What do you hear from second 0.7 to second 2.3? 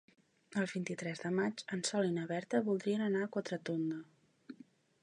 vint-i-tres de maig en Sol i na